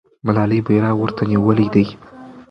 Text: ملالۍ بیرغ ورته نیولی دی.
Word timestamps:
ملالۍ 0.25 0.59
بیرغ 0.65 0.95
ورته 0.99 1.23
نیولی 1.31 1.67
دی. 1.73 1.85